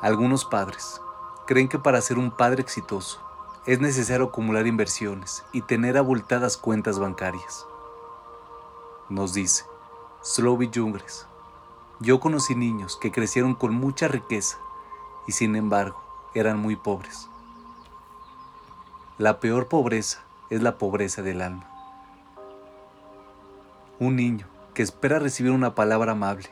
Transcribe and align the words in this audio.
Algunos 0.00 0.44
padres 0.44 1.00
creen 1.48 1.68
que 1.68 1.80
para 1.80 2.00
ser 2.00 2.18
un 2.18 2.30
padre 2.30 2.62
exitoso 2.62 3.20
es 3.66 3.80
necesario 3.80 4.26
acumular 4.26 4.68
inversiones 4.68 5.44
y 5.52 5.62
tener 5.62 5.98
abultadas 5.98 6.56
cuentas 6.56 7.00
bancarias. 7.00 7.66
Nos 9.08 9.34
dice 9.34 9.64
Slovi 10.22 10.70
Jungres, 10.72 11.26
yo 11.98 12.20
conocí 12.20 12.54
niños 12.54 12.96
que 12.96 13.10
crecieron 13.10 13.56
con 13.56 13.74
mucha 13.74 14.06
riqueza 14.06 14.58
y 15.26 15.32
sin 15.32 15.56
embargo 15.56 16.00
eran 16.32 16.58
muy 16.60 16.76
pobres. 16.76 17.28
La 19.18 19.40
peor 19.40 19.66
pobreza 19.66 20.22
es 20.48 20.62
la 20.62 20.78
pobreza 20.78 21.22
del 21.22 21.42
alma. 21.42 21.68
Un 23.98 24.14
niño 24.14 24.46
que 24.74 24.84
espera 24.84 25.18
recibir 25.18 25.50
una 25.50 25.74
palabra 25.74 26.12
amable, 26.12 26.50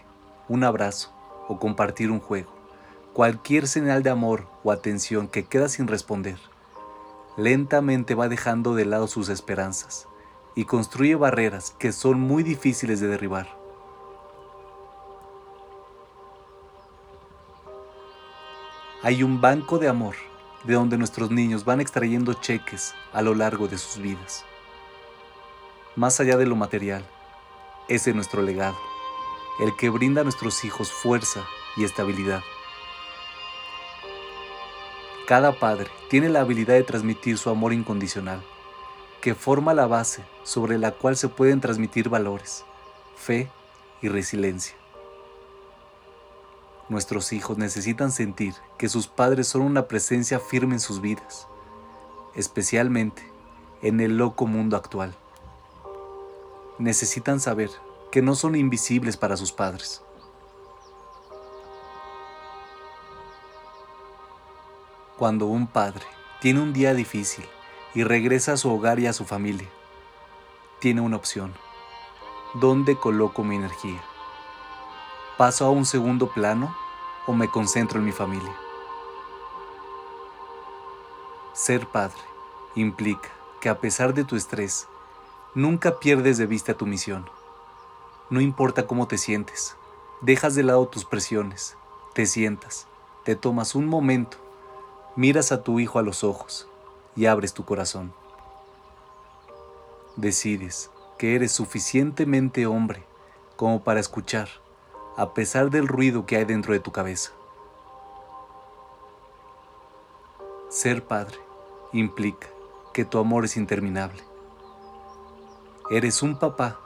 un 0.48 0.64
abrazo 0.64 1.12
o 1.46 1.60
compartir 1.60 2.10
un 2.10 2.18
juego, 2.18 2.55
cualquier 3.16 3.66
señal 3.66 4.02
de 4.02 4.10
amor 4.10 4.46
o 4.62 4.70
atención 4.70 5.26
que 5.26 5.46
queda 5.46 5.70
sin 5.70 5.86
responder, 5.86 6.36
lentamente 7.38 8.14
va 8.14 8.28
dejando 8.28 8.74
de 8.74 8.84
lado 8.84 9.06
sus 9.06 9.30
esperanzas 9.30 10.06
y 10.54 10.66
construye 10.66 11.14
barreras 11.14 11.74
que 11.78 11.92
son 11.92 12.20
muy 12.20 12.42
difíciles 12.42 13.00
de 13.00 13.08
derribar. 13.08 13.48
Hay 19.02 19.22
un 19.22 19.40
banco 19.40 19.78
de 19.78 19.88
amor 19.88 20.16
de 20.64 20.74
donde 20.74 20.98
nuestros 20.98 21.30
niños 21.30 21.64
van 21.64 21.80
extrayendo 21.80 22.34
cheques 22.34 22.94
a 23.14 23.22
lo 23.22 23.34
largo 23.34 23.66
de 23.66 23.78
sus 23.78 23.96
vidas. 23.96 24.44
Más 25.94 26.20
allá 26.20 26.36
de 26.36 26.44
lo 26.44 26.54
material, 26.54 27.02
ese 27.88 28.10
es 28.10 28.14
nuestro 28.14 28.42
legado, 28.42 28.76
el 29.60 29.74
que 29.76 29.88
brinda 29.88 30.20
a 30.20 30.24
nuestros 30.24 30.66
hijos 30.66 30.92
fuerza 30.92 31.40
y 31.78 31.84
estabilidad. 31.84 32.42
Cada 35.26 35.58
padre 35.58 35.88
tiene 36.08 36.28
la 36.28 36.42
habilidad 36.42 36.74
de 36.74 36.84
transmitir 36.84 37.36
su 37.36 37.50
amor 37.50 37.72
incondicional, 37.72 38.44
que 39.20 39.34
forma 39.34 39.74
la 39.74 39.88
base 39.88 40.24
sobre 40.44 40.78
la 40.78 40.92
cual 40.92 41.16
se 41.16 41.26
pueden 41.26 41.60
transmitir 41.60 42.08
valores, 42.08 42.64
fe 43.16 43.50
y 44.00 44.06
resiliencia. 44.08 44.76
Nuestros 46.88 47.32
hijos 47.32 47.58
necesitan 47.58 48.12
sentir 48.12 48.54
que 48.78 48.88
sus 48.88 49.08
padres 49.08 49.48
son 49.48 49.62
una 49.62 49.88
presencia 49.88 50.38
firme 50.38 50.74
en 50.74 50.80
sus 50.80 51.00
vidas, 51.00 51.48
especialmente 52.36 53.28
en 53.82 53.98
el 53.98 54.18
loco 54.18 54.46
mundo 54.46 54.76
actual. 54.76 55.12
Necesitan 56.78 57.40
saber 57.40 57.70
que 58.12 58.22
no 58.22 58.36
son 58.36 58.54
invisibles 58.54 59.16
para 59.16 59.36
sus 59.36 59.50
padres. 59.50 60.02
Cuando 65.16 65.46
un 65.46 65.66
padre 65.66 66.04
tiene 66.42 66.60
un 66.60 66.74
día 66.74 66.92
difícil 66.92 67.46
y 67.94 68.04
regresa 68.04 68.52
a 68.52 68.56
su 68.58 68.70
hogar 68.70 69.00
y 69.00 69.06
a 69.06 69.14
su 69.14 69.24
familia, 69.24 69.66
tiene 70.78 71.00
una 71.00 71.16
opción. 71.16 71.54
¿Dónde 72.52 72.98
coloco 72.98 73.42
mi 73.42 73.56
energía? 73.56 74.02
¿Paso 75.38 75.64
a 75.64 75.70
un 75.70 75.86
segundo 75.86 76.28
plano 76.28 76.76
o 77.26 77.32
me 77.32 77.48
concentro 77.48 77.98
en 77.98 78.04
mi 78.04 78.12
familia? 78.12 78.54
Ser 81.54 81.86
padre 81.86 82.20
implica 82.74 83.30
que 83.62 83.70
a 83.70 83.78
pesar 83.78 84.12
de 84.12 84.24
tu 84.24 84.36
estrés, 84.36 84.86
nunca 85.54 85.98
pierdes 85.98 86.36
de 86.36 86.44
vista 86.44 86.74
tu 86.74 86.84
misión. 86.84 87.30
No 88.28 88.42
importa 88.42 88.86
cómo 88.86 89.08
te 89.08 89.16
sientes, 89.16 89.78
dejas 90.20 90.54
de 90.54 90.62
lado 90.62 90.86
tus 90.88 91.06
presiones, 91.06 91.78
te 92.12 92.26
sientas, 92.26 92.86
te 93.24 93.34
tomas 93.34 93.74
un 93.74 93.86
momento, 93.86 94.36
miras 95.16 95.50
a 95.50 95.62
tu 95.62 95.80
hijo 95.80 95.98
a 95.98 96.02
los 96.02 96.22
ojos 96.22 96.68
y 97.16 97.24
abres 97.24 97.54
tu 97.54 97.64
corazón. 97.64 98.12
Decides 100.16 100.90
que 101.18 101.34
eres 101.34 101.52
suficientemente 101.52 102.66
hombre 102.66 103.02
como 103.56 103.82
para 103.82 104.00
escuchar 104.00 104.48
a 105.16 105.32
pesar 105.32 105.70
del 105.70 105.88
ruido 105.88 106.26
que 106.26 106.36
hay 106.36 106.44
dentro 106.44 106.74
de 106.74 106.80
tu 106.80 106.92
cabeza. 106.92 107.32
Ser 110.68 111.06
padre 111.06 111.38
implica 111.92 112.48
que 112.92 113.06
tu 113.06 113.18
amor 113.18 113.46
es 113.46 113.56
interminable. 113.56 114.22
Eres 115.90 116.22
un 116.22 116.38
papá 116.38 116.78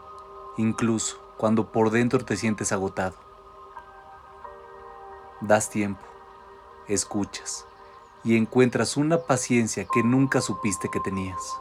incluso 0.57 1.21
cuando 1.37 1.73
por 1.73 1.91
dentro 1.91 2.25
te 2.25 2.37
sientes 2.37 2.71
agotado. 2.71 3.17
Das 5.41 5.71
tiempo, 5.71 6.05
escuchas 6.87 7.67
y 8.25 8.37
encuentras 8.37 8.97
una 8.97 9.19
paciencia 9.19 9.87
que 9.87 10.03
nunca 10.03 10.41
supiste 10.41 10.89
que 10.89 11.01
tenías. 11.01 11.61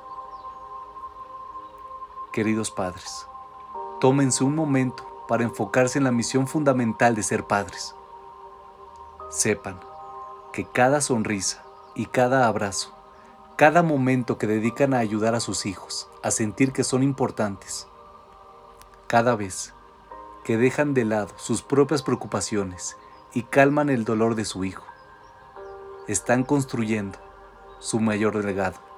Queridos 2.32 2.72
padres, 2.72 3.26
tómense 4.00 4.44
un 4.44 4.56
momento 4.56 5.06
para 5.28 5.44
enfocarse 5.44 5.98
en 5.98 6.04
la 6.04 6.12
misión 6.12 6.48
fundamental 6.48 7.16
de 7.16 7.24
ser 7.24 7.46
padres. 7.46 7.96
Sepan 9.30 9.80
que 10.52 10.66
cada 10.66 11.02
sonrisa 11.02 11.64
y 11.96 12.08
cada 12.08 12.48
abrazo, 12.48 12.94
cada 13.56 13.84
momento 13.84 14.38
que 14.38 14.48
dedican 14.48 14.94
a 14.94 15.00
ayudar 15.00 15.36
a 15.36 15.40
sus 15.40 15.66
hijos 15.66 16.10
a 16.24 16.32
sentir 16.32 16.72
que 16.72 16.84
son 16.84 17.04
importantes, 17.04 17.88
cada 19.08 19.36
vez 19.36 19.74
que 20.44 20.58
dejan 20.58 20.94
de 20.94 21.06
lado 21.06 21.34
sus 21.38 21.62
propias 21.62 22.02
preocupaciones 22.02 22.98
y 23.34 23.44
calman 23.44 23.90
el 23.90 24.06
dolor 24.06 24.36
de 24.36 24.46
su 24.46 24.66
hijo, 24.66 24.86
están 26.12 26.44
construyendo 26.44 27.20
su 27.80 28.00
mayor 28.00 28.44
legado. 28.44 28.89